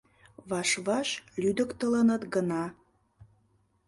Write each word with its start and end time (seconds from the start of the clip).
Ваш-ваш 0.49 1.09
лӱдыктылыныт 1.41 2.21
гына. 2.33 2.63